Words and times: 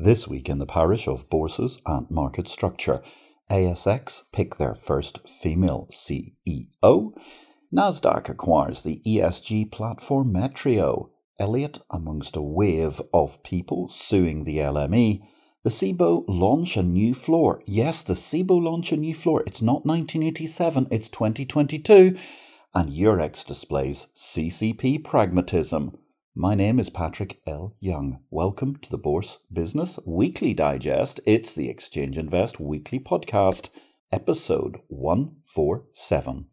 This 0.00 0.28
week 0.28 0.48
in 0.48 0.58
the 0.58 0.66
parish 0.66 1.08
of 1.08 1.28
bourses 1.28 1.82
and 1.84 2.08
market 2.08 2.46
structure, 2.46 3.02
ASX 3.50 4.22
pick 4.32 4.54
their 4.54 4.74
first 4.74 5.28
female 5.28 5.88
CEO. 5.90 7.12
Nasdaq 7.74 8.28
acquires 8.28 8.84
the 8.84 9.02
ESG 9.04 9.72
platform 9.72 10.32
Metrio. 10.32 11.10
Elliott 11.40 11.80
amongst 11.90 12.36
a 12.36 12.42
wave 12.42 13.02
of 13.12 13.42
people 13.42 13.88
suing 13.88 14.44
the 14.44 14.58
LME. 14.58 15.20
The 15.64 15.70
CBOE 15.70 16.24
launch 16.28 16.76
a 16.76 16.82
new 16.84 17.12
floor. 17.12 17.60
Yes, 17.66 18.04
the 18.04 18.14
CBOE 18.14 18.62
launch 18.62 18.92
a 18.92 18.96
new 18.96 19.14
floor. 19.14 19.42
It's 19.48 19.62
not 19.62 19.84
1987, 19.84 20.86
it's 20.92 21.08
2022. 21.08 22.16
And 22.72 22.88
Eurex 22.88 23.44
displays 23.44 24.06
CCP 24.14 25.02
pragmatism. 25.02 25.98
My 26.40 26.54
name 26.54 26.78
is 26.78 26.88
Patrick 26.88 27.40
L. 27.48 27.74
Young. 27.80 28.20
Welcome 28.30 28.76
to 28.82 28.90
the 28.90 28.96
Bourse 28.96 29.38
Business 29.52 29.98
Weekly 30.06 30.54
Digest. 30.54 31.18
It's 31.26 31.52
the 31.52 31.68
Exchange 31.68 32.16
Invest 32.16 32.60
Weekly 32.60 33.00
Podcast, 33.00 33.70
episode 34.12 34.76
147. 34.86 36.46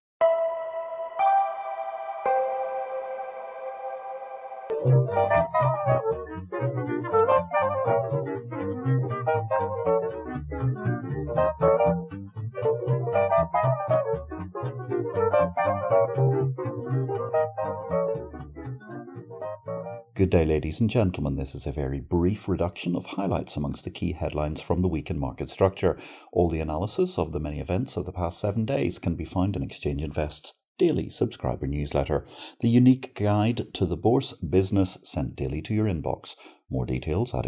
Good 20.16 20.30
day, 20.30 20.46
ladies 20.46 20.80
and 20.80 20.90
gentlemen. 20.90 21.36
This 21.36 21.54
is 21.56 21.68
a 21.68 21.74
very 21.74 22.00
brief 22.00 22.48
reduction 22.48 22.96
of 22.96 23.06
highlights 23.06 23.58
amongst 23.58 23.84
the 23.84 23.90
key 23.90 24.14
headlines 24.14 24.62
from 24.62 24.82
the 24.82 24.88
week 24.88 25.10
in 25.10 25.20
market 25.20 25.50
structure. 25.50 25.98
All 26.32 26.50
the 26.50 26.62
analysis 26.62 27.20
of 27.20 27.34
the 27.34 27.40
many 27.42 27.60
events 27.60 27.98
of 27.98 28.06
the 28.06 28.14
past 28.14 28.40
seven 28.40 28.64
days 28.64 28.98
can 28.98 29.18
be 29.18 29.26
found 29.26 29.58
in 29.58 29.62
Exchange 29.62 30.02
Invest's 30.02 30.54
daily 30.78 31.10
subscriber 31.10 31.68
newsletter, 31.68 32.26
the 32.62 32.70
unique 32.70 33.14
guide 33.14 33.74
to 33.74 33.86
the 33.86 33.98
bourse 33.98 34.32
business 34.32 34.98
sent 35.04 35.36
daily 35.36 35.62
to 35.64 35.74
your 35.74 35.88
inbox. 35.88 36.38
More 36.70 36.86
details 36.86 37.36
at 37.36 37.46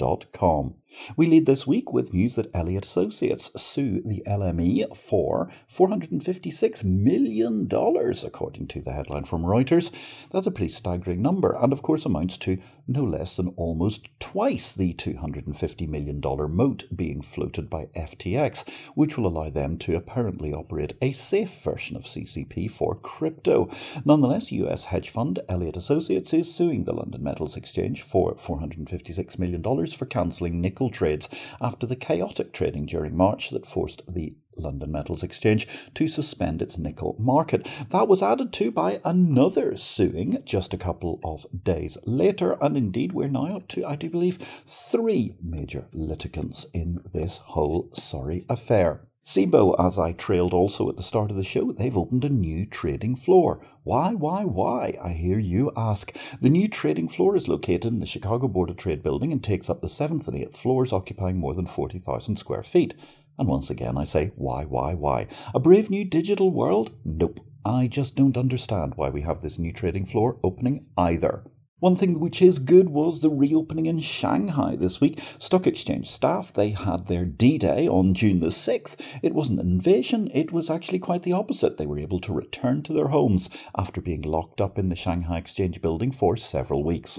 exchangeinvest.com. 0.00 0.74
We 1.16 1.26
lead 1.26 1.46
this 1.46 1.68
week 1.68 1.92
with 1.92 2.12
news 2.12 2.34
that 2.34 2.50
Elliott 2.52 2.84
Associates 2.84 3.50
sue 3.56 4.02
the 4.04 4.24
LME 4.26 4.96
for 4.96 5.48
$456 5.72 6.82
million, 6.82 7.68
according 7.70 8.66
to 8.66 8.80
the 8.80 8.92
headline 8.92 9.24
from 9.24 9.44
Reuters. 9.44 9.92
That's 10.32 10.48
a 10.48 10.50
pretty 10.50 10.72
staggering 10.72 11.22
number, 11.22 11.56
and 11.60 11.72
of 11.72 11.82
course 11.82 12.04
amounts 12.04 12.38
to 12.38 12.58
no 12.88 13.04
less 13.04 13.36
than 13.36 13.54
almost 13.56 14.08
twice 14.18 14.72
the 14.72 14.92
$250 14.94 15.88
million 15.88 16.20
moat 16.52 16.84
being 16.94 17.22
floated 17.22 17.70
by 17.70 17.86
FTX, 17.96 18.68
which 18.96 19.16
will 19.16 19.28
allow 19.28 19.48
them 19.48 19.78
to 19.78 19.94
apparently 19.94 20.52
operate 20.52 20.96
a 21.00 21.12
safe 21.12 21.62
version 21.62 21.96
of 21.96 22.02
CCP 22.02 22.68
for 22.68 22.96
crypto. 22.96 23.70
Nonetheless, 24.04 24.50
US 24.50 24.86
hedge 24.86 25.10
fund 25.10 25.38
Elliott 25.48 25.76
Associates 25.76 26.34
is 26.34 26.52
suing 26.52 26.82
the 26.82 26.92
London 26.92 27.22
Metals 27.22 27.56
Exchange 27.56 28.02
for 28.02 28.34
$456 28.34 29.38
million 29.38 29.62
for 29.94 30.06
cancelling 30.06 30.60
nickel 30.60 30.90
trades 30.90 31.28
after 31.60 31.86
the 31.86 31.96
chaotic 31.96 32.52
trading 32.52 32.86
during 32.86 33.16
March 33.16 33.50
that 33.50 33.66
forced 33.66 34.02
the 34.08 34.34
London 34.56 34.92
Metals 34.92 35.22
Exchange 35.22 35.66
to 35.94 36.08
suspend 36.08 36.60
its 36.60 36.78
nickel 36.78 37.16
market. 37.18 37.68
That 37.90 38.08
was 38.08 38.22
added 38.22 38.52
to 38.54 38.70
by 38.70 39.00
another 39.04 39.76
suing 39.76 40.42
just 40.44 40.74
a 40.74 40.78
couple 40.78 41.20
of 41.24 41.46
days 41.64 41.96
later, 42.04 42.58
and 42.60 42.76
indeed 42.76 43.12
we're 43.12 43.28
now 43.28 43.56
up 43.56 43.68
to, 43.68 43.86
I 43.86 43.96
do 43.96 44.10
believe, 44.10 44.38
three 44.66 45.34
major 45.42 45.86
litigants 45.92 46.66
in 46.72 47.00
this 47.12 47.38
whole 47.38 47.90
sorry 47.94 48.44
affair. 48.48 49.06
CBOE, 49.22 49.76
as 49.78 49.98
I 49.98 50.12
trailed 50.12 50.54
also 50.54 50.88
at 50.88 50.96
the 50.96 51.02
start 51.02 51.30
of 51.30 51.36
the 51.36 51.44
show, 51.44 51.72
they've 51.72 51.96
opened 51.96 52.24
a 52.24 52.30
new 52.30 52.64
trading 52.64 53.16
floor. 53.16 53.60
Why, 53.84 54.14
why, 54.14 54.44
why? 54.44 54.98
I 55.00 55.10
hear 55.10 55.38
you 55.38 55.70
ask. 55.76 56.16
The 56.40 56.48
new 56.48 56.68
trading 56.68 57.08
floor 57.08 57.36
is 57.36 57.46
located 57.46 57.84
in 57.84 58.00
the 58.00 58.06
Chicago 58.06 58.48
Board 58.48 58.70
of 58.70 58.78
Trade 58.78 59.02
building 59.02 59.30
and 59.30 59.44
takes 59.44 59.68
up 59.68 59.82
the 59.82 59.90
seventh 59.90 60.26
and 60.26 60.36
eighth 60.36 60.56
floors, 60.56 60.92
occupying 60.92 61.38
more 61.38 61.54
than 61.54 61.66
40,000 61.66 62.36
square 62.36 62.62
feet. 62.62 62.94
And 63.38 63.46
once 63.46 63.68
again, 63.68 63.98
I 63.98 64.04
say, 64.04 64.32
why, 64.36 64.64
why, 64.64 64.94
why? 64.94 65.26
A 65.54 65.60
brave 65.60 65.90
new 65.90 66.04
digital 66.06 66.50
world? 66.50 66.92
Nope. 67.04 67.40
I 67.62 67.88
just 67.88 68.16
don't 68.16 68.38
understand 68.38 68.94
why 68.96 69.10
we 69.10 69.20
have 69.20 69.40
this 69.40 69.58
new 69.58 69.72
trading 69.72 70.06
floor 70.06 70.38
opening 70.42 70.86
either. 70.96 71.44
One 71.80 71.96
thing 71.96 72.20
which 72.20 72.42
is 72.42 72.58
good 72.58 72.90
was 72.90 73.20
the 73.20 73.30
reopening 73.30 73.86
in 73.86 74.00
Shanghai 74.00 74.76
this 74.76 75.00
week. 75.00 75.18
Stock 75.38 75.66
exchange 75.66 76.10
staff, 76.10 76.52
they 76.52 76.72
had 76.72 77.06
their 77.06 77.24
D 77.24 77.56
Day 77.56 77.88
on 77.88 78.12
June 78.12 78.40
the 78.40 78.48
6th. 78.48 79.00
It 79.22 79.34
wasn't 79.34 79.60
an 79.60 79.70
invasion, 79.70 80.30
it 80.34 80.52
was 80.52 80.68
actually 80.68 80.98
quite 80.98 81.22
the 81.22 81.32
opposite. 81.32 81.78
They 81.78 81.86
were 81.86 81.98
able 81.98 82.20
to 82.20 82.34
return 82.34 82.82
to 82.82 82.92
their 82.92 83.08
homes 83.08 83.48
after 83.74 84.02
being 84.02 84.20
locked 84.20 84.60
up 84.60 84.78
in 84.78 84.90
the 84.90 84.94
Shanghai 84.94 85.38
Exchange 85.38 85.80
building 85.80 86.12
for 86.12 86.36
several 86.36 86.84
weeks. 86.84 87.18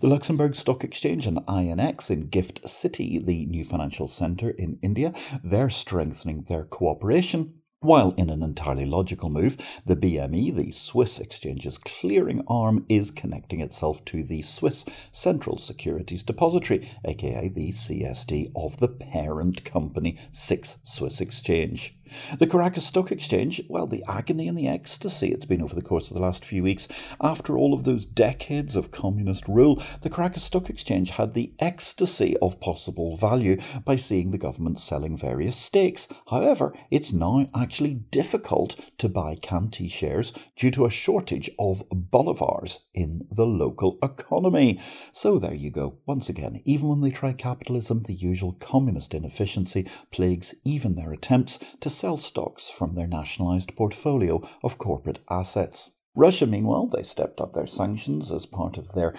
The 0.00 0.08
Luxembourg 0.08 0.56
Stock 0.56 0.84
Exchange 0.84 1.26
and 1.26 1.38
INX 1.46 2.10
in 2.10 2.28
Gift 2.28 2.68
City, 2.68 3.18
the 3.18 3.46
new 3.46 3.64
financial 3.64 4.08
centre 4.08 4.50
in 4.50 4.78
India, 4.82 5.14
they're 5.42 5.70
strengthening 5.70 6.42
their 6.48 6.64
cooperation 6.64 7.61
while 7.82 8.14
in 8.16 8.30
an 8.30 8.42
entirely 8.42 8.86
logical 8.86 9.28
move, 9.28 9.56
the 9.84 9.96
BME, 9.96 10.54
the 10.54 10.70
Swiss 10.70 11.18
exchange's 11.18 11.78
clearing 11.78 12.42
arm, 12.46 12.86
is 12.88 13.10
connecting 13.10 13.60
itself 13.60 14.04
to 14.06 14.22
the 14.22 14.40
Swiss 14.42 14.84
Central 15.10 15.58
Securities 15.58 16.22
Depository, 16.22 16.88
aka 17.04 17.48
the 17.48 17.70
CSD 17.70 18.52
of 18.54 18.78
the 18.78 18.88
parent 18.88 19.64
company, 19.64 20.16
SIX 20.30 20.78
Swiss 20.84 21.20
Exchange. 21.20 21.96
The 22.38 22.46
Caracas 22.46 22.84
Stock 22.84 23.10
Exchange, 23.10 23.62
well, 23.70 23.86
the 23.86 24.04
agony 24.06 24.46
and 24.46 24.58
the 24.58 24.68
ecstasy 24.68 25.32
it's 25.32 25.46
been 25.46 25.62
over 25.62 25.74
the 25.74 25.80
course 25.80 26.10
of 26.10 26.14
the 26.14 26.20
last 26.20 26.44
few 26.44 26.62
weeks. 26.62 26.86
After 27.22 27.56
all 27.56 27.72
of 27.72 27.84
those 27.84 28.04
decades 28.04 28.76
of 28.76 28.90
communist 28.90 29.48
rule, 29.48 29.82
the 30.02 30.10
Caracas 30.10 30.42
Stock 30.42 30.68
Exchange 30.68 31.08
had 31.10 31.32
the 31.32 31.54
ecstasy 31.58 32.36
of 32.42 32.60
possible 32.60 33.16
value 33.16 33.58
by 33.86 33.96
seeing 33.96 34.30
the 34.30 34.36
government 34.36 34.78
selling 34.78 35.16
various 35.16 35.56
stakes. 35.56 36.06
However, 36.28 36.74
it's 36.90 37.14
now 37.14 37.46
actually 37.54 37.71
difficult 37.80 38.90
to 38.98 39.08
buy 39.08 39.34
CANTV 39.36 39.90
shares 39.90 40.32
due 40.56 40.70
to 40.72 40.84
a 40.86 40.90
shortage 40.90 41.50
of 41.58 41.88
bolivars 41.90 42.80
in 42.94 43.26
the 43.30 43.46
local 43.46 43.98
economy. 44.02 44.80
So 45.12 45.38
there 45.38 45.54
you 45.54 45.70
go. 45.70 45.98
Once 46.06 46.28
again, 46.28 46.60
even 46.64 46.88
when 46.88 47.00
they 47.00 47.10
try 47.10 47.32
capitalism, 47.32 48.02
the 48.02 48.14
usual 48.14 48.52
communist 48.52 49.14
inefficiency 49.14 49.88
plagues 50.10 50.54
even 50.64 50.94
their 50.94 51.12
attempts 51.12 51.58
to 51.80 51.90
sell 51.90 52.16
stocks 52.16 52.68
from 52.68 52.94
their 52.94 53.06
nationalised 53.06 53.74
portfolio 53.74 54.46
of 54.62 54.78
corporate 54.78 55.20
assets. 55.30 55.92
Russia, 56.14 56.46
meanwhile, 56.46 56.86
they 56.86 57.02
stepped 57.02 57.40
up 57.40 57.54
their 57.54 57.66
sanctions 57.66 58.30
as 58.30 58.44
part 58.44 58.76
of 58.76 58.92
their 58.92 59.14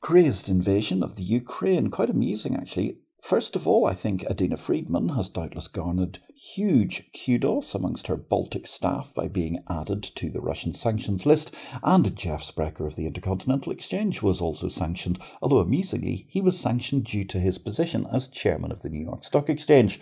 crazed 0.00 0.48
invasion 0.48 1.02
of 1.02 1.16
the 1.16 1.22
Ukraine. 1.22 1.90
Quite 1.90 2.08
amusing, 2.08 2.56
actually. 2.56 2.98
First 3.20 3.56
of 3.56 3.66
all, 3.66 3.84
I 3.84 3.94
think 3.94 4.22
Adena 4.22 4.58
Friedman 4.58 5.10
has 5.10 5.28
doubtless 5.28 5.66
garnered 5.66 6.20
huge 6.34 7.10
kudos 7.12 7.74
amongst 7.74 8.06
her 8.06 8.16
Baltic 8.16 8.66
staff 8.66 9.12
by 9.12 9.26
being 9.26 9.62
added 9.68 10.02
to 10.02 10.30
the 10.30 10.40
Russian 10.40 10.72
sanctions 10.72 11.26
list, 11.26 11.52
and 11.82 12.16
Jeff 12.16 12.42
Sprecher 12.42 12.86
of 12.86 12.96
the 12.96 13.06
Intercontinental 13.06 13.72
Exchange 13.72 14.22
was 14.22 14.40
also 14.40 14.68
sanctioned, 14.68 15.18
although 15.42 15.58
amusingly, 15.58 16.26
he 16.28 16.40
was 16.40 16.58
sanctioned 16.58 17.04
due 17.04 17.24
to 17.24 17.40
his 17.40 17.58
position 17.58 18.06
as 18.12 18.28
chairman 18.28 18.70
of 18.70 18.82
the 18.82 18.88
New 18.88 19.02
York 19.02 19.24
Stock 19.24 19.50
Exchange 19.50 20.00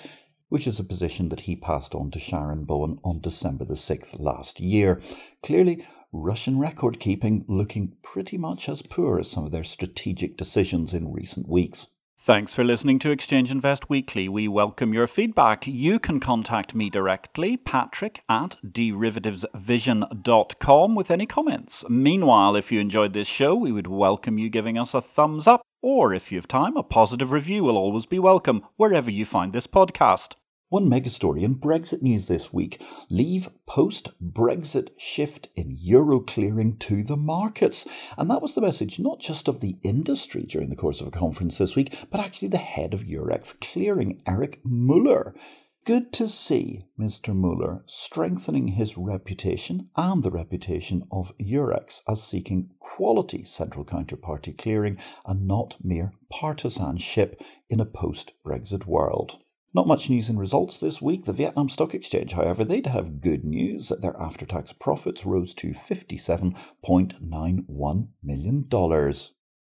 which 0.48 0.66
is 0.66 0.78
a 0.78 0.84
position 0.84 1.28
that 1.28 1.40
he 1.40 1.56
passed 1.56 1.94
on 1.94 2.10
to 2.10 2.20
Sharon 2.20 2.64
Bowen 2.64 2.98
on 3.02 3.20
December 3.20 3.64
the 3.64 3.74
6th 3.74 4.20
last 4.20 4.60
year. 4.60 5.00
Clearly, 5.42 5.84
Russian 6.12 6.58
record 6.58 7.00
keeping 7.00 7.44
looking 7.48 7.96
pretty 8.02 8.38
much 8.38 8.68
as 8.68 8.80
poor 8.80 9.18
as 9.18 9.28
some 9.28 9.44
of 9.44 9.50
their 9.50 9.64
strategic 9.64 10.36
decisions 10.36 10.94
in 10.94 11.12
recent 11.12 11.48
weeks. 11.48 11.95
Thanks 12.26 12.54
for 12.54 12.64
listening 12.64 12.98
to 12.98 13.12
Exchange 13.12 13.52
Invest 13.52 13.88
Weekly. 13.88 14.28
We 14.28 14.48
welcome 14.48 14.92
your 14.92 15.06
feedback. 15.06 15.68
You 15.68 16.00
can 16.00 16.18
contact 16.18 16.74
me 16.74 16.90
directly, 16.90 17.56
patrick 17.56 18.24
at 18.28 18.56
derivativesvision.com, 18.66 20.94
with 20.96 21.10
any 21.12 21.26
comments. 21.26 21.84
Meanwhile, 21.88 22.56
if 22.56 22.72
you 22.72 22.80
enjoyed 22.80 23.12
this 23.12 23.28
show, 23.28 23.54
we 23.54 23.70
would 23.70 23.86
welcome 23.86 24.38
you 24.38 24.48
giving 24.48 24.76
us 24.76 24.92
a 24.92 25.00
thumbs 25.00 25.46
up, 25.46 25.62
or 25.80 26.12
if 26.12 26.32
you 26.32 26.38
have 26.38 26.48
time, 26.48 26.76
a 26.76 26.82
positive 26.82 27.30
review 27.30 27.62
will 27.62 27.76
always 27.76 28.06
be 28.06 28.18
welcome 28.18 28.64
wherever 28.74 29.08
you 29.08 29.24
find 29.24 29.52
this 29.52 29.68
podcast. 29.68 30.34
One 30.68 30.88
mega 30.88 31.10
story 31.10 31.44
in 31.44 31.60
Brexit 31.60 32.02
news 32.02 32.26
this 32.26 32.52
week 32.52 32.82
leave 33.08 33.50
post 33.66 34.08
Brexit 34.20 34.88
shift 34.98 35.48
in 35.54 35.70
euro 35.70 36.18
clearing 36.18 36.76
to 36.78 37.04
the 37.04 37.16
markets. 37.16 37.86
And 38.18 38.28
that 38.28 38.42
was 38.42 38.56
the 38.56 38.60
message 38.60 38.98
not 38.98 39.20
just 39.20 39.46
of 39.46 39.60
the 39.60 39.78
industry 39.84 40.42
during 40.42 40.70
the 40.70 40.74
course 40.74 41.00
of 41.00 41.06
a 41.06 41.12
conference 41.12 41.58
this 41.58 41.76
week, 41.76 41.96
but 42.10 42.18
actually 42.18 42.48
the 42.48 42.58
head 42.58 42.94
of 42.94 43.04
Eurex 43.04 43.60
clearing, 43.60 44.20
Erik 44.26 44.60
Müller. 44.64 45.36
good 45.84 46.12
to 46.14 46.26
see 46.28 46.86
Mr. 46.98 47.32
Müller 47.32 47.88
strengthening 47.88 48.66
his 48.66 48.98
reputation 48.98 49.88
and 49.94 50.24
the 50.24 50.32
reputation 50.32 51.04
of 51.12 51.32
Eurex 51.38 52.02
as 52.08 52.24
seeking 52.24 52.70
quality 52.80 53.44
central 53.44 53.84
counterparty 53.84 54.58
clearing 54.58 54.98
and 55.24 55.46
not 55.46 55.76
mere 55.80 56.12
partisanship 56.28 57.40
in 57.70 57.78
a 57.78 57.86
post 57.86 58.32
Brexit 58.44 58.84
world. 58.84 59.38
Not 59.76 59.86
much 59.86 60.08
news 60.08 60.30
and 60.30 60.38
results 60.38 60.78
this 60.78 61.02
week. 61.02 61.26
The 61.26 61.34
Vietnam 61.34 61.68
Stock 61.68 61.92
Exchange, 61.92 62.32
however, 62.32 62.64
they'd 62.64 62.86
have 62.86 63.20
good 63.20 63.44
news. 63.44 63.92
Their 64.00 64.18
after 64.18 64.46
tax 64.46 64.72
profits 64.72 65.26
rose 65.26 65.52
to 65.56 65.72
$57.91 65.72 68.08
million. 68.24 68.64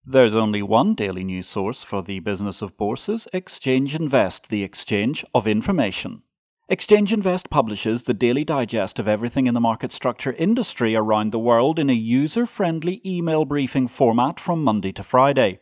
There's 0.03 0.33
only 0.33 0.63
one 0.63 0.95
daily 0.95 1.24
news 1.24 1.45
source 1.45 1.83
for 1.83 2.01
the 2.01 2.19
business 2.19 2.63
of 2.63 2.75
bourses 2.77 3.27
Exchange 3.31 3.94
Invest, 3.94 4.50
the 4.50 4.63
exchange 4.63 5.24
of 5.36 5.48
information. 5.48 6.24
Exchange 6.68 7.13
Invest 7.13 7.51
publishes 7.51 8.01
the 8.01 8.15
daily 8.15 8.44
digest 8.44 8.97
of 8.97 9.07
everything 9.07 9.45
in 9.45 9.54
the 9.54 9.59
market 9.59 9.92
structure 9.92 10.33
industry 10.33 10.95
around 10.95 11.31
the 11.31 11.38
world 11.38 11.77
in 11.77 11.92
a 11.92 11.94
user 11.94 12.47
friendly 12.47 13.04
email 13.06 13.45
briefing 13.45 13.88
format 13.88 14.39
from 14.39 14.63
Monday 14.63 14.94
to 14.94 15.04
Friday. 15.04 15.59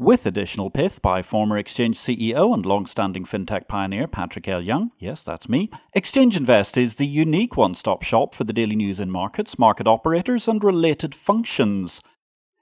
With 0.00 0.24
additional 0.24 0.70
pith 0.70 1.02
by 1.02 1.20
former 1.20 1.58
Exchange 1.58 1.98
CEO 1.98 2.54
and 2.54 2.64
long 2.64 2.86
standing 2.86 3.26
fintech 3.26 3.68
pioneer 3.68 4.08
Patrick 4.08 4.48
L. 4.48 4.62
Young, 4.62 4.92
yes, 4.98 5.22
that's 5.22 5.46
me, 5.46 5.68
Exchange 5.92 6.38
Invest 6.38 6.78
is 6.78 6.94
the 6.94 7.06
unique 7.06 7.58
one 7.58 7.74
stop 7.74 8.02
shop 8.02 8.34
for 8.34 8.44
the 8.44 8.54
daily 8.54 8.76
news 8.76 8.98
in 8.98 9.10
markets, 9.10 9.58
market 9.58 9.86
operators, 9.86 10.48
and 10.48 10.64
related 10.64 11.14
functions. 11.14 12.00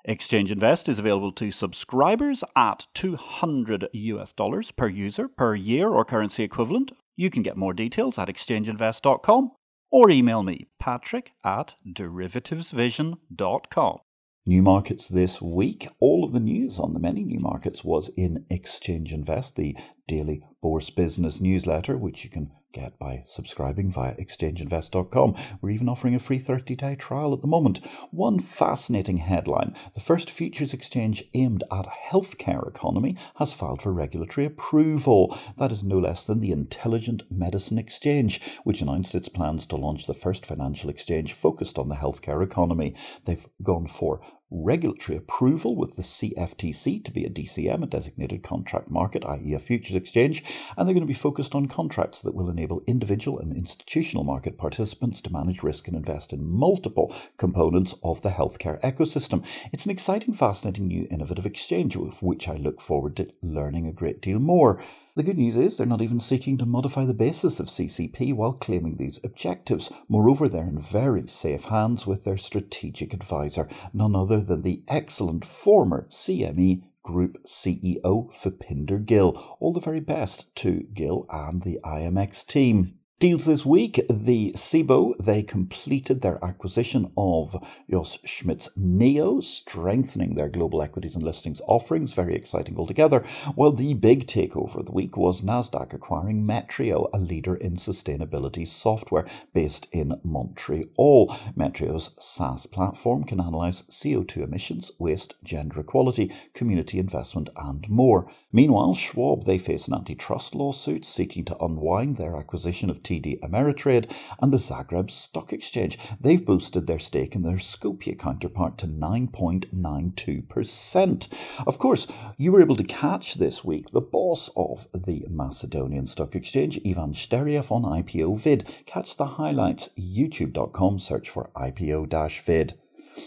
Exchange 0.05 0.51
Invest 0.51 0.89
is 0.89 0.99
available 0.99 1.31
to 1.31 1.53
subscribers 1.53 2.43
at 2.57 2.89
200 2.95 3.87
US 3.93 4.33
dollars 4.33 4.73
per 4.73 4.89
user 4.89 5.29
per 5.29 5.55
year 5.55 5.91
or 5.91 6.05
currency 6.05 6.43
equivalent. 6.43 6.91
You 7.15 7.31
can 7.31 7.45
get 7.45 7.57
more 7.57 7.73
details 7.73 8.19
at 8.19 8.27
exchangeinvest.com 8.27 9.53
or 9.93 10.11
email 10.11 10.43
me, 10.43 10.67
patrick 10.81 11.35
at 11.45 11.77
derivativesvision.com. 11.87 13.99
New 14.49 14.63
markets 14.63 15.09
this 15.09 15.43
week. 15.43 15.89
All 16.01 16.25
of 16.25 16.33
the 16.33 16.41
news 16.41 16.79
on 16.79 16.95
the 16.95 16.99
many 16.99 17.23
new 17.23 17.39
markets 17.39 17.85
was 17.85 18.09
in 18.17 18.47
Exchange 18.49 19.13
Invest, 19.13 19.57
the 19.57 19.77
daily 20.07 20.43
Bourse 20.63 20.89
Business 20.89 21.39
newsletter, 21.39 21.99
which 21.99 22.25
you 22.25 22.31
can 22.31 22.51
get 22.73 22.99
by 22.99 23.23
subscribing 23.27 23.91
via 23.91 24.15
exchangeinvest.com. 24.15 25.35
We're 25.61 25.71
even 25.71 25.89
offering 25.89 26.15
a 26.15 26.19
free 26.19 26.39
30 26.39 26.77
day 26.77 26.95
trial 26.95 27.35
at 27.35 27.43
the 27.43 27.47
moment. 27.47 27.85
One 28.11 28.39
fascinating 28.39 29.19
headline 29.19 29.75
the 29.95 30.01
first 30.01 30.31
futures 30.31 30.73
exchange 30.73 31.25
aimed 31.35 31.65
at 31.71 31.87
a 31.87 32.11
healthcare 32.11 32.67
economy 32.67 33.17
has 33.37 33.53
filed 33.53 33.83
for 33.83 33.93
regulatory 33.93 34.47
approval. 34.47 35.37
That 35.59 35.73
is 35.73 35.85
no 35.85 35.99
less 35.99 36.25
than 36.25 36.41
the 36.41 36.53
Intelligent 36.53 37.25
Medicine 37.31 37.79
Exchange, 37.79 38.41
which 38.65 38.81
announced 38.81 39.15
its 39.15 39.29
plans 39.29 39.67
to 39.67 39.77
launch 39.77 40.07
the 40.07 40.15
first 40.15 40.47
financial 40.47 40.89
exchange 40.89 41.35
focused 41.35 41.79
on 41.79 41.89
the 41.89 41.97
healthcare 41.97 42.43
economy. 42.43 42.95
They've 43.25 43.47
gone 43.63 43.87
for 43.87 44.21
regulatory 44.51 45.19
approval 45.19 45.77
with 45.77 45.97
the 45.97 46.03
CFTC 46.03 47.05
to 47.05 47.11
be 47.11 47.25
a 47.25 47.31
DCM, 47.31 47.83
a 47.83 47.87
designated 47.87 48.43
contract 48.43 48.91
market, 48.91 49.25
i.e., 49.25 49.55
a 49.55 49.59
futures 49.59 49.95
exchange, 49.95 50.43
and 50.77 50.87
they're 50.87 50.95
going 50.95 51.03
to 51.03 51.07
be 51.07 51.15
focused 51.15 51.55
on 51.55 51.67
contracts 51.67 52.23
that 52.23 52.35
will 52.35 52.49
enable 52.49 52.83
individual 52.87 53.39
and 53.39 53.55
institutional 53.55 54.25
market 54.25 54.57
participants 54.57 55.21
to 55.21 55.33
manage 55.33 55.63
risk 55.63 55.87
and 55.87 55.97
invest 55.97 56.33
in 56.33 56.49
multiple 56.49 57.15
components 57.37 57.95
of 58.03 58.23
the 58.23 58.31
healthcare 58.31 58.81
ecosystem. 58.81 59.45
It's 59.73 59.85
an 59.85 59.91
exciting, 59.91 60.35
fascinating 60.35 60.89
new 60.89 61.07
innovative 61.11 61.47
exchange 61.47 61.97
of 61.97 62.23
which 62.23 62.49
I 62.49 62.57
look 62.57 62.81
forward 62.81 63.17
to 63.17 63.31
learning 63.43 63.87
a 63.87 63.93
great 63.93 64.23
deal 64.23 64.39
more. 64.39 64.83
The 65.19 65.25
good 65.25 65.39
news 65.39 65.57
is 65.57 65.77
they're 65.77 65.85
not 65.85 66.01
even 66.01 66.21
seeking 66.21 66.59
to 66.59 66.65
modify 66.65 67.05
the 67.05 67.13
basis 67.13 67.59
of 67.59 67.67
CCP 67.67 68.33
while 68.33 68.53
claiming 68.53 68.99
these 68.99 69.19
objectives. 69.25 69.91
Moreover, 70.09 70.49
they're 70.49 70.69
in 70.69 70.79
very 70.79 71.27
safe 71.27 71.65
hands 71.65 72.07
with 72.07 72.23
their 72.23 72.37
strategic 72.37 73.13
advisor, 73.13 73.67
none 73.93 74.15
other 74.15 74.41
than 74.41 74.63
the 74.63 74.85
excellent 74.87 75.45
former 75.45 76.07
CME 76.09 76.85
Group 77.03 77.45
CEO 77.49 78.33
Phupinder 78.33 79.05
Gill. 79.05 79.57
All 79.59 79.73
the 79.73 79.81
very 79.81 79.99
best 79.99 80.55
to 80.55 80.87
Gill 80.95 81.27
and 81.29 81.65
the 81.65 81.81
IMX 81.85 82.47
team. 82.47 82.98
Deals 83.21 83.47
this 83.47 83.67
week, 83.67 84.01
the 84.09 84.53
Cboe, 84.53 85.13
they 85.19 85.43
completed 85.43 86.21
their 86.21 86.39
acquisition 86.41 87.11
of 87.17 87.67
Jos 87.91 88.21
Schmitt's 88.25 88.69
Neo, 88.77 89.41
strengthening 89.41 90.37
their 90.37 90.49
global 90.49 90.81
equities 90.81 91.17
and 91.17 91.25
listings 91.25 91.61
offerings. 91.67 92.13
Very 92.13 92.37
exciting 92.37 92.79
altogether. 92.79 93.25
Well, 93.57 93.73
the 93.73 93.95
big 93.95 94.29
takeover 94.29 94.77
of 94.77 94.87
the 94.87 94.93
week 94.93 95.17
was 95.17 95.43
NASDAQ 95.43 95.95
acquiring 95.95 96.47
Metrio, 96.47 97.11
a 97.13 97.19
leader 97.19 97.57
in 97.57 97.75
sustainability 97.75 98.69
software 98.69 99.27
based 99.53 99.89
in 99.91 100.21
Montreal. 100.23 101.37
Metrio's 101.57 102.15
SaaS 102.21 102.67
platform 102.67 103.25
can 103.25 103.41
analyze 103.41 103.83
CO2 103.91 104.45
emissions, 104.45 104.93
waste, 105.01 105.35
gender 105.43 105.81
equality, 105.81 106.33
community 106.55 107.01
investment, 107.01 107.49
and 107.57 107.89
more. 107.89 108.31
Meanwhile, 108.53 108.95
Schwab, 108.95 109.45
they 109.45 109.59
face 109.59 109.89
an 109.89 109.95
antitrust 109.95 110.55
lawsuit 110.55 111.05
seeking 111.05 111.45
to 111.47 111.59
unwind 111.59 112.17
their 112.17 112.37
acquisition 112.37 112.89
of 112.91 113.03
TD 113.09 113.41
Ameritrade, 113.41 114.13
and 114.41 114.53
the 114.53 114.59
Zagreb 114.59 115.11
Stock 115.11 115.53
Exchange. 115.53 115.99
They've 116.21 116.45
boosted 116.45 116.87
their 116.87 116.99
stake 116.99 117.35
in 117.35 117.41
their 117.43 117.57
Skopje 117.57 118.19
counterpart 118.19 118.77
to 118.79 118.87
9.92%. 118.87 121.29
Of 121.67 121.79
course, 121.79 122.07
you 122.37 122.53
were 122.53 122.61
able 122.61 122.77
to 122.77 122.85
catch 122.85 123.37
this 123.37 123.65
week 123.65 123.93
the 123.93 124.03
boss 124.03 124.51
of 124.57 124.87
the 124.93 125.25
Macedonian 125.31 126.07
Stock 126.07 126.35
Exchange, 126.35 126.79
Ivan 126.87 127.15
Steriev, 127.15 127.73
on 127.73 127.85
IPO 127.85 128.39
Vid. 128.39 128.69
Catch 128.85 129.17
the 129.17 129.25
highlights, 129.27 129.89
youtube.com, 129.99 130.99
search 130.99 131.31
for 131.31 131.51
IPO 131.57 132.43
vid. 132.45 132.75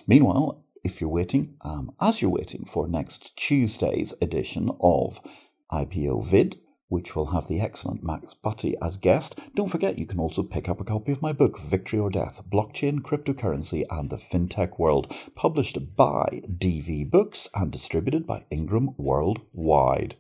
Meanwhile, 0.06 0.63
if 0.83 1.01
you're 1.01 1.10
waiting, 1.10 1.56
um, 1.62 1.92
as 2.00 2.22
you're 2.22 2.31
waiting 2.31 2.66
for 2.66 2.88
next 2.88 3.36
Tuesday's 3.36 4.13
edition 4.22 4.69
of 4.80 5.19
IPO 5.72 6.24
Vid, 6.25 6.60
which 6.92 7.16
will 7.16 7.28
have 7.28 7.48
the 7.48 7.62
excellent 7.62 8.04
Max 8.04 8.34
Butty 8.34 8.76
as 8.82 8.98
guest. 8.98 9.40
Don't 9.56 9.72
forget 9.72 9.98
you 9.98 10.06
can 10.06 10.20
also 10.20 10.44
pick 10.44 10.68
up 10.68 10.82
a 10.82 10.84
copy 10.84 11.14
of 11.14 11.22
my 11.22 11.32
book, 11.32 11.58
Victory 11.62 11.98
or 11.98 12.10
Death 12.10 12.44
Blockchain, 12.50 13.00
Cryptocurrency, 13.00 13.86
and 13.90 14.10
the 14.10 14.18
FinTech 14.18 14.78
World, 14.78 15.16
published 15.34 15.96
by 15.96 16.42
DV 16.50 17.10
Books 17.10 17.48
and 17.56 17.72
distributed 17.72 18.28
by 18.28 18.44
Ingram 18.52 18.94
Worldwide. 18.98 20.18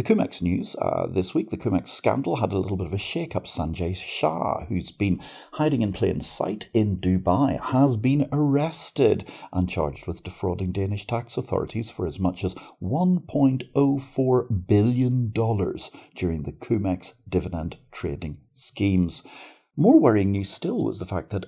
The 0.00 0.06
Cum-Ex 0.14 0.40
news 0.40 0.76
uh, 0.76 1.08
this 1.10 1.34
week, 1.34 1.50
the 1.50 1.58
Cum-Ex 1.58 1.92
scandal 1.92 2.36
had 2.36 2.54
a 2.54 2.58
little 2.58 2.78
bit 2.78 2.86
of 2.86 2.94
a 2.94 2.98
shake 2.98 3.36
up. 3.36 3.44
Sanjay 3.44 3.94
Shah, 3.94 4.64
who's 4.64 4.92
been 4.92 5.20
hiding 5.52 5.82
in 5.82 5.92
plain 5.92 6.22
sight 6.22 6.70
in 6.72 6.96
Dubai, 6.96 7.60
has 7.60 7.98
been 7.98 8.26
arrested 8.32 9.28
and 9.52 9.68
charged 9.68 10.06
with 10.06 10.22
defrauding 10.22 10.72
Danish 10.72 11.06
tax 11.06 11.36
authorities 11.36 11.90
for 11.90 12.06
as 12.06 12.18
much 12.18 12.44
as 12.44 12.54
$1.04 12.82 14.66
billion 14.66 15.32
during 15.32 16.44
the 16.44 16.52
Cum-Ex 16.58 17.14
dividend 17.28 17.76
trading 17.92 18.38
schemes. 18.54 19.22
More 19.76 20.00
worrying 20.00 20.32
news 20.32 20.48
still 20.48 20.82
was 20.82 20.98
the 20.98 21.04
fact 21.04 21.28
that 21.28 21.44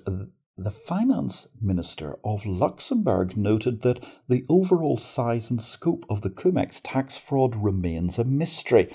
the 0.57 0.71
finance 0.71 1.49
minister 1.61 2.19
of 2.25 2.45
Luxembourg 2.45 3.37
noted 3.37 3.83
that 3.83 4.05
the 4.29 4.45
overall 4.49 4.99
size 4.99 5.51
and 5.51 5.63
scope 5.63 6.05
of 6.11 6.21
the 6.21 6.31
Cum-Ex 6.31 6.81
tax 6.81 7.17
fraud 7.17 7.57
remains 7.57 8.19
a 8.19 8.25
mystery. 8.25 8.91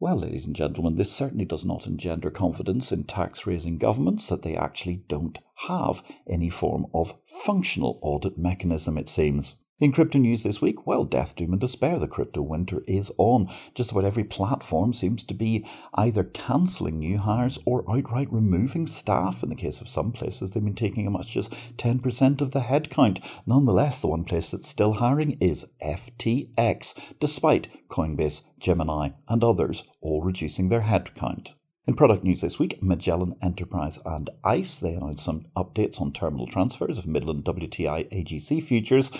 Well, 0.00 0.16
ladies 0.18 0.46
and 0.46 0.54
gentlemen, 0.54 0.96
this 0.96 1.10
certainly 1.10 1.44
does 1.44 1.64
not 1.64 1.86
engender 1.86 2.30
confidence 2.30 2.92
in 2.92 3.04
tax 3.04 3.46
raising 3.46 3.78
governments 3.78 4.28
that 4.28 4.42
they 4.42 4.54
actually 4.54 5.02
don't 5.08 5.38
have 5.66 6.02
any 6.28 6.50
form 6.50 6.86
of 6.94 7.16
functional 7.26 7.98
audit 8.02 8.38
mechanism, 8.38 8.96
it 8.96 9.08
seems. 9.08 9.56
In 9.80 9.92
crypto 9.92 10.18
news 10.18 10.42
this 10.42 10.60
week, 10.60 10.88
well, 10.88 11.04
death, 11.04 11.36
doom, 11.36 11.52
and 11.52 11.60
despair. 11.60 12.00
The 12.00 12.08
crypto 12.08 12.42
winter 12.42 12.82
is 12.88 13.12
on. 13.16 13.48
Just 13.76 13.92
about 13.92 14.04
every 14.04 14.24
platform 14.24 14.92
seems 14.92 15.22
to 15.22 15.34
be 15.34 15.64
either 15.94 16.24
cancelling 16.24 16.98
new 16.98 17.18
hires 17.18 17.60
or 17.64 17.88
outright 17.88 18.26
removing 18.32 18.88
staff. 18.88 19.44
In 19.44 19.50
the 19.50 19.54
case 19.54 19.80
of 19.80 19.88
some 19.88 20.10
places, 20.10 20.52
they've 20.52 20.64
been 20.64 20.74
taking 20.74 21.06
as 21.06 21.12
much 21.12 21.36
as 21.36 21.48
10% 21.76 22.40
of 22.40 22.50
the 22.50 22.62
headcount. 22.62 23.24
Nonetheless, 23.46 24.00
the 24.00 24.08
one 24.08 24.24
place 24.24 24.50
that's 24.50 24.68
still 24.68 24.94
hiring 24.94 25.38
is 25.40 25.68
FTX, 25.80 27.14
despite 27.20 27.88
Coinbase, 27.88 28.42
Gemini, 28.58 29.10
and 29.28 29.44
others 29.44 29.84
all 30.00 30.22
reducing 30.22 30.70
their 30.70 30.82
headcount. 30.82 31.52
In 31.88 31.94
product 31.94 32.22
news 32.22 32.42
this 32.42 32.58
week, 32.58 32.82
Magellan 32.82 33.34
Enterprise 33.40 33.98
and 34.04 34.28
ICE, 34.44 34.78
they 34.78 34.92
announced 34.92 35.24
some 35.24 35.46
updates 35.56 36.02
on 36.02 36.12
terminal 36.12 36.46
transfers 36.46 36.98
of 36.98 37.06
Midland 37.06 37.44
WTI 37.44 38.12
AGC 38.12 38.62
futures, 38.62 39.10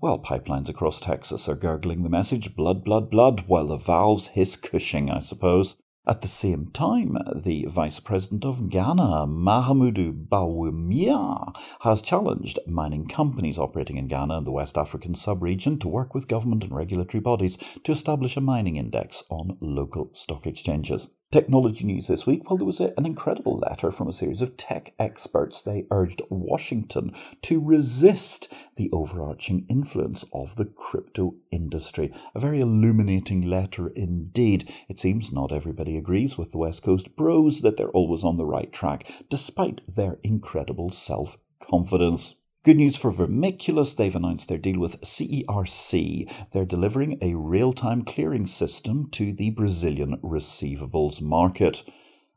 while 0.00 0.18
pipelines 0.18 0.68
across 0.68 1.00
Texas 1.00 1.48
are 1.48 1.54
gurgling 1.54 2.02
the 2.02 2.10
message 2.10 2.54
blood, 2.54 2.84
blood, 2.84 3.10
blood, 3.10 3.44
while 3.46 3.68
the 3.68 3.78
valves 3.78 4.26
hiss 4.26 4.56
Cushing, 4.56 5.08
I 5.10 5.20
suppose. 5.20 5.76
At 6.06 6.20
the 6.20 6.28
same 6.28 6.66
time, 6.66 7.16
the 7.34 7.64
Vice 7.64 7.98
President 7.98 8.44
of 8.44 8.68
Ghana, 8.68 9.26
Mahamudu 9.26 10.28
Bawumia, 10.28 11.56
has 11.80 12.02
challenged 12.02 12.58
mining 12.66 13.08
companies 13.08 13.58
operating 13.58 13.96
in 13.96 14.06
Ghana 14.06 14.36
and 14.36 14.46
the 14.46 14.52
West 14.52 14.76
African 14.76 15.14
sub-region 15.14 15.78
to 15.78 15.88
work 15.88 16.12
with 16.12 16.28
government 16.28 16.62
and 16.62 16.74
regulatory 16.74 17.22
bodies 17.22 17.56
to 17.84 17.92
establish 17.92 18.36
a 18.36 18.42
mining 18.42 18.76
index 18.76 19.24
on 19.30 19.56
local 19.62 20.10
stock 20.12 20.46
exchanges. 20.46 21.08
Technology 21.30 21.84
news 21.84 22.06
this 22.06 22.26
week. 22.26 22.48
Well, 22.48 22.56
there 22.56 22.64
was 22.64 22.80
a, 22.80 22.94
an 22.96 23.04
incredible 23.04 23.58
letter 23.58 23.90
from 23.90 24.08
a 24.08 24.14
series 24.14 24.40
of 24.40 24.56
tech 24.56 24.94
experts. 24.98 25.60
They 25.60 25.84
urged 25.90 26.22
Washington 26.30 27.12
to 27.42 27.60
resist 27.60 28.50
the 28.76 28.88
overarching 28.94 29.66
influence 29.68 30.24
of 30.32 30.56
the 30.56 30.64
crypto 30.64 31.34
industry. 31.50 32.14
A 32.34 32.40
very 32.40 32.60
illuminating 32.60 33.42
letter 33.42 33.88
indeed. 33.88 34.72
It 34.88 35.00
seems 35.00 35.30
not 35.30 35.52
everybody 35.52 35.98
agrees 35.98 36.38
with 36.38 36.50
the 36.50 36.58
West 36.58 36.82
Coast 36.82 37.14
bros 37.14 37.60
that 37.60 37.76
they're 37.76 37.90
always 37.90 38.24
on 38.24 38.38
the 38.38 38.46
right 38.46 38.72
track, 38.72 39.06
despite 39.28 39.82
their 39.86 40.18
incredible 40.22 40.88
self 40.88 41.36
confidence. 41.60 42.36
Good 42.64 42.76
news 42.76 42.96
for 42.96 43.12
Vermiculus. 43.12 43.94
They've 43.94 44.16
announced 44.16 44.48
their 44.48 44.58
deal 44.58 44.80
with 44.80 45.00
CERC. 45.00 46.50
They're 46.50 46.64
delivering 46.64 47.16
a 47.22 47.36
real 47.36 47.72
time 47.72 48.02
clearing 48.02 48.48
system 48.48 49.08
to 49.12 49.32
the 49.32 49.50
Brazilian 49.50 50.16
receivables 50.24 51.22
market. 51.22 51.84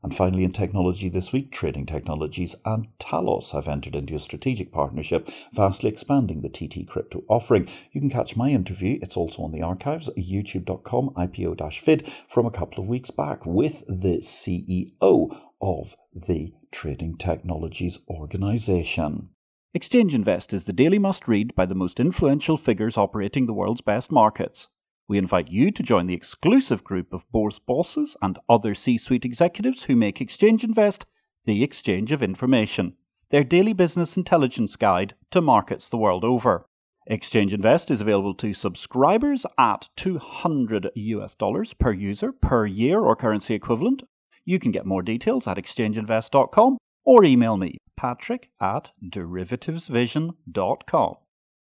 And 0.04 0.16
finally, 0.16 0.44
in 0.44 0.52
technology 0.52 1.10
this 1.10 1.34
week, 1.34 1.52
Trading 1.52 1.88
Technologies 1.88 2.56
and 2.66 2.88
Talos 3.00 3.52
have 3.54 3.68
entered 3.68 3.96
into 3.96 4.14
a 4.14 4.20
strategic 4.20 4.72
partnership, 4.72 5.28
vastly 5.54 5.90
expanding 5.90 6.42
the 6.42 6.50
TT 6.50 6.88
crypto 6.88 7.24
offering. 7.28 7.68
You 7.92 8.00
can 8.00 8.12
catch 8.12 8.38
my 8.38 8.50
interview, 8.50 9.00
it's 9.02 9.18
also 9.18 9.42
on 9.42 9.52
the 9.52 9.64
archives, 9.64 10.12
youtube.com 10.16 11.16
IPO 11.18 11.84
Vid, 11.84 12.08
from 12.30 12.46
a 12.46 12.52
couple 12.52 12.84
of 12.84 12.88
weeks 12.88 13.10
back 13.10 13.44
with 13.48 13.84
the 13.88 14.20
CEO 14.20 15.36
of 15.60 15.96
the 16.14 16.54
Trading 16.72 17.18
Technologies 17.18 17.98
organization. 18.08 19.30
Exchange 19.74 20.14
Invest 20.14 20.52
is 20.52 20.66
the 20.66 20.74
daily 20.74 21.00
must 21.00 21.30
read 21.30 21.56
by 21.56 21.66
the 21.66 21.76
most 21.76 21.98
influential 21.98 22.58
figures 22.58 22.98
operating 22.98 23.46
the 23.46 23.54
world's 23.54 23.80
best 23.80 24.12
markets. 24.12 24.68
We 25.08 25.18
invite 25.18 25.50
you 25.50 25.72
to 25.72 25.82
join 25.82 26.08
the 26.08 26.14
exclusive 26.14 26.84
group 26.84 27.14
of 27.14 27.30
bourse 27.32 27.58
bosses 27.58 28.18
and 28.22 28.38
other 28.50 28.76
C 28.76 28.98
suite 28.98 29.24
executives 29.24 29.84
who 29.84 29.96
make 29.96 30.20
Exchange 30.20 30.66
Invest 30.66 31.06
the 31.46 31.64
exchange 31.64 32.12
of 32.12 32.22
information, 32.22 32.98
their 33.30 33.46
daily 33.46 33.72
business 33.72 34.18
intelligence 34.18 34.76
guide 34.76 35.14
to 35.32 35.40
markets 35.40 35.88
the 35.88 35.96
world 35.96 36.26
over. 36.26 36.66
Exchange 37.08 37.54
Invest 37.54 37.90
is 37.90 38.02
available 38.02 38.34
to 38.36 38.52
subscribers 38.52 39.46
at 39.58 39.88
200 39.96 40.92
US 40.96 41.34
dollars 41.34 41.74
per 41.74 41.94
user 41.94 42.34
per 42.34 42.66
year 42.66 43.00
or 43.00 43.16
currency 43.16 43.54
equivalent. 43.54 44.04
You 44.44 44.60
can 44.60 44.72
get 44.72 44.86
more 44.86 45.02
details 45.02 45.48
at 45.48 45.56
exchangeinvest.com 45.56 46.78
or 47.06 47.24
email 47.24 47.56
me, 47.56 47.78
patrick 47.98 48.52
at 48.60 48.92
derivativesvision.com. 49.04 51.16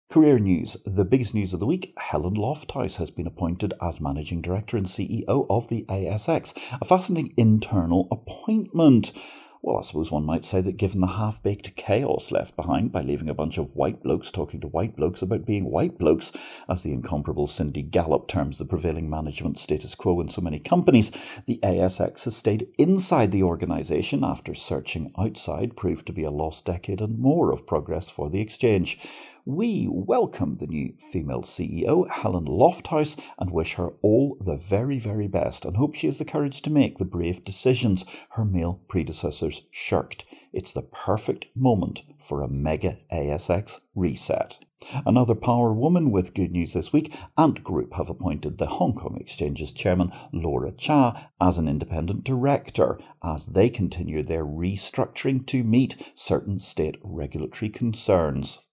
Career 0.08 0.38
news. 0.38 0.76
The 0.86 1.04
biggest 1.04 1.34
news 1.34 1.52
of 1.52 1.58
the 1.58 1.66
week 1.66 1.92
Helen 1.98 2.34
Lofthouse 2.34 2.98
has 2.98 3.10
been 3.10 3.26
appointed 3.26 3.74
as 3.82 4.00
Managing 4.00 4.40
Director 4.40 4.76
and 4.76 4.86
CEO 4.86 5.46
of 5.50 5.68
the 5.68 5.84
ASX. 5.88 6.56
A 6.80 6.84
fascinating 6.84 7.34
internal 7.36 8.06
appointment. 8.12 9.12
Well, 9.62 9.78
I 9.78 9.82
suppose 9.82 10.10
one 10.10 10.24
might 10.24 10.44
say 10.44 10.60
that 10.60 10.76
given 10.76 11.00
the 11.00 11.06
half 11.06 11.42
baked 11.42 11.74
chaos 11.76 12.30
left 12.30 12.56
behind 12.56 12.92
by 12.92 13.00
leaving 13.00 13.28
a 13.28 13.34
bunch 13.34 13.58
of 13.58 13.74
white 13.74 14.02
blokes 14.02 14.30
talking 14.30 14.60
to 14.60 14.68
white 14.68 14.96
blokes 14.96 15.22
about 15.22 15.44
being 15.44 15.70
white 15.70 15.98
blokes, 15.98 16.32
as 16.68 16.82
the 16.82 16.92
incomparable 16.92 17.46
Cindy 17.46 17.82
Gallop 17.82 18.28
terms 18.28 18.58
the 18.58 18.64
prevailing 18.64 19.10
management 19.10 19.58
status 19.58 19.94
quo 19.94 20.20
in 20.20 20.28
so 20.28 20.40
many 20.40 20.58
companies, 20.58 21.10
the 21.46 21.58
ASX 21.62 22.24
has 22.24 22.36
stayed 22.36 22.68
inside 22.78 23.32
the 23.32 23.42
organisation 23.42 24.22
after 24.22 24.54
searching 24.54 25.12
outside 25.18 25.76
proved 25.76 26.06
to 26.06 26.12
be 26.12 26.22
a 26.22 26.30
lost 26.30 26.64
decade 26.64 27.00
and 27.00 27.18
more 27.18 27.52
of 27.52 27.66
progress 27.66 28.10
for 28.10 28.30
the 28.30 28.40
exchange. 28.40 28.98
We 29.48 29.86
welcome 29.88 30.56
the 30.56 30.66
new 30.66 30.94
female 31.12 31.42
CEO, 31.42 32.08
Helen 32.08 32.46
Lofthouse, 32.46 33.16
and 33.38 33.52
wish 33.52 33.74
her 33.74 33.90
all 34.02 34.36
the 34.40 34.56
very, 34.56 34.98
very 34.98 35.28
best 35.28 35.64
and 35.64 35.76
hope 35.76 35.94
she 35.94 36.08
has 36.08 36.18
the 36.18 36.24
courage 36.24 36.62
to 36.62 36.72
make 36.72 36.98
the 36.98 37.04
brave 37.04 37.44
decisions 37.44 38.04
her 38.30 38.44
male 38.44 38.80
predecessors 38.88 39.62
shirked. 39.70 40.26
It's 40.52 40.72
the 40.72 40.82
perfect 40.82 41.46
moment 41.54 42.02
for 42.18 42.42
a 42.42 42.48
mega 42.48 42.98
ASX 43.12 43.82
reset. 43.94 44.58
Another 45.06 45.36
power 45.36 45.72
woman 45.72 46.10
with 46.10 46.34
good 46.34 46.50
news 46.50 46.72
this 46.72 46.92
week, 46.92 47.14
Ant 47.38 47.62
Group 47.62 47.92
have 47.92 48.10
appointed 48.10 48.58
the 48.58 48.66
Hong 48.66 48.96
Kong 48.96 49.16
Exchange's 49.20 49.72
chairman, 49.72 50.10
Laura 50.32 50.72
Cha, 50.72 51.30
as 51.40 51.56
an 51.56 51.68
independent 51.68 52.24
director 52.24 52.98
as 53.22 53.46
they 53.46 53.70
continue 53.70 54.24
their 54.24 54.44
restructuring 54.44 55.46
to 55.46 55.62
meet 55.62 56.10
certain 56.16 56.58
state 56.58 56.96
regulatory 57.04 57.68
concerns. 57.68 58.65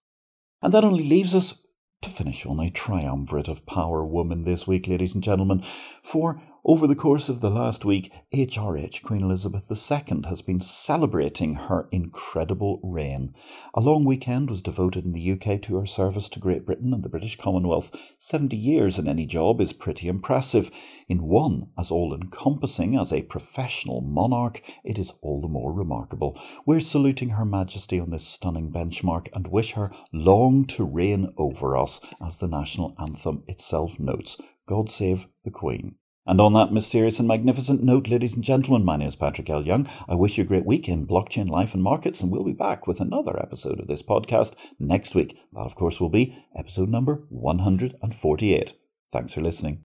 And 0.64 0.72
that 0.72 0.82
only 0.82 1.04
leaves 1.04 1.34
us 1.34 1.60
to 2.00 2.08
finish 2.08 2.46
on 2.46 2.58
a 2.58 2.70
triumvirate 2.70 3.48
of 3.48 3.66
power 3.66 4.02
woman 4.02 4.44
this 4.44 4.66
week, 4.66 4.88
ladies 4.88 5.12
and 5.12 5.22
gentlemen. 5.22 5.60
For 6.02 6.40
over 6.66 6.86
the 6.86 6.96
course 6.96 7.28
of 7.28 7.42
the 7.42 7.50
last 7.50 7.84
week, 7.84 8.10
HRH 8.32 9.02
Queen 9.02 9.20
Elizabeth 9.22 9.70
II 9.70 10.22
has 10.28 10.40
been 10.40 10.60
celebrating 10.60 11.54
her 11.54 11.88
incredible 11.92 12.80
reign. 12.82 13.34
A 13.74 13.82
long 13.82 14.06
weekend 14.06 14.48
was 14.48 14.62
devoted 14.62 15.04
in 15.04 15.12
the 15.12 15.32
UK 15.32 15.60
to 15.60 15.76
her 15.76 15.84
service 15.84 16.30
to 16.30 16.40
Great 16.40 16.64
Britain 16.64 16.94
and 16.94 17.02
the 17.02 17.10
British 17.10 17.36
Commonwealth. 17.36 17.94
70 18.18 18.56
years 18.56 18.98
in 18.98 19.06
any 19.06 19.26
job 19.26 19.60
is 19.60 19.74
pretty 19.74 20.08
impressive. 20.08 20.70
In 21.06 21.24
one 21.24 21.68
as 21.76 21.90
all 21.90 22.14
encompassing 22.14 22.96
as 22.98 23.12
a 23.12 23.20
professional 23.22 24.00
monarch, 24.00 24.62
it 24.84 24.98
is 24.98 25.12
all 25.20 25.42
the 25.42 25.48
more 25.48 25.70
remarkable. 25.72 26.40
We're 26.64 26.80
saluting 26.80 27.28
Her 27.28 27.44
Majesty 27.44 28.00
on 28.00 28.08
this 28.08 28.26
stunning 28.26 28.72
benchmark 28.72 29.28
and 29.34 29.48
wish 29.48 29.72
her 29.72 29.92
long 30.14 30.64
to 30.68 30.84
reign 30.84 31.34
over 31.36 31.76
us, 31.76 32.00
as 32.24 32.38
the 32.38 32.48
national 32.48 32.94
anthem 32.98 33.42
itself 33.48 34.00
notes. 34.00 34.40
God 34.66 34.90
save 34.90 35.28
the 35.44 35.50
Queen. 35.50 35.96
And 36.26 36.40
on 36.40 36.54
that 36.54 36.72
mysterious 36.72 37.18
and 37.18 37.28
magnificent 37.28 37.82
note, 37.82 38.08
ladies 38.08 38.34
and 38.34 38.42
gentlemen, 38.42 38.82
my 38.82 38.96
name 38.96 39.08
is 39.08 39.16
Patrick 39.16 39.50
L. 39.50 39.62
Young. 39.62 39.86
I 40.08 40.14
wish 40.14 40.38
you 40.38 40.44
a 40.44 40.46
great 40.46 40.64
week 40.64 40.88
in 40.88 41.06
blockchain 41.06 41.50
life 41.50 41.74
and 41.74 41.82
markets, 41.82 42.22
and 42.22 42.32
we'll 42.32 42.44
be 42.44 42.52
back 42.52 42.86
with 42.86 42.98
another 42.98 43.38
episode 43.38 43.78
of 43.78 43.88
this 43.88 44.02
podcast 44.02 44.54
next 44.78 45.14
week. 45.14 45.36
That, 45.52 45.60
of 45.60 45.74
course, 45.74 46.00
will 46.00 46.08
be 46.08 46.34
episode 46.56 46.88
number 46.88 47.26
148. 47.28 48.74
Thanks 49.12 49.34
for 49.34 49.42
listening. 49.42 49.84